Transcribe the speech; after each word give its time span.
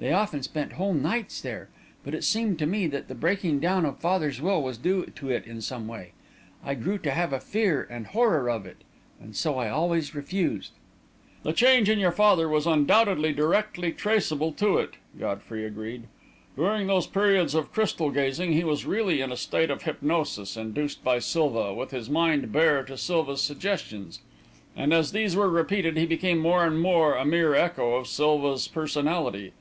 They 0.00 0.12
often 0.12 0.42
spent 0.44 0.72
whole 0.74 0.94
nights 0.94 1.40
there. 1.40 1.68
But 2.04 2.14
it 2.14 2.22
seemed 2.22 2.58
to 2.60 2.66
me 2.66 2.86
that 2.88 3.08
the 3.08 3.14
breaking 3.16 3.58
down 3.58 3.84
of 3.84 3.98
father's 3.98 4.40
will 4.40 4.62
was 4.62 4.78
due 4.78 5.06
to 5.06 5.30
it 5.30 5.44
in 5.44 5.60
some 5.60 5.88
way; 5.88 6.12
I 6.64 6.74
grew 6.74 6.98
to 6.98 7.10
have 7.10 7.32
a 7.32 7.40
fear 7.40 7.86
and 7.88 8.08
horror 8.08 8.48
of 8.48 8.66
it, 8.66 8.78
and 9.20 9.34
so 9.34 9.56
I 9.56 9.68
always 9.68 10.14
refused." 10.16 10.72
"The 11.42 11.52
change 11.52 11.88
in 11.88 11.98
your 11.98 12.12
father 12.12 12.48
was 12.48 12.66
undoubtedly 12.66 13.32
directly 13.32 13.92
traceable 13.92 14.52
to 14.54 14.78
it," 14.78 14.94
Godfrey 15.18 15.64
agreed. 15.64 16.04
"During 16.56 16.86
those 16.88 17.06
periods 17.08 17.54
of 17.54 17.72
crystal 17.72 18.10
gazing, 18.10 18.52
he 18.52 18.64
was 18.64 18.86
really 18.86 19.20
in 19.20 19.30
a 19.32 19.36
state 19.36 19.70
of 19.70 19.82
hypnosis, 19.82 20.56
induced 20.56 21.02
by 21.04 21.18
Silva, 21.18 21.74
with 21.74 21.90
his 21.92 22.10
mind 22.10 22.52
bare 22.52 22.82
to 22.84 22.96
Silva's 22.96 23.42
suggestions; 23.42 24.20
and 24.76 24.92
as 24.92 25.10
these 25.10 25.34
were 25.36 25.50
repeated, 25.50 25.96
he 25.96 26.06
became 26.06 26.38
more 26.38 26.64
and 26.64 26.80
more 26.80 27.14
a 27.16 27.24
mere 27.24 27.54
echo 27.54 27.96
of 27.96 28.08
Silva's 28.08 28.66
personality. 28.68 29.52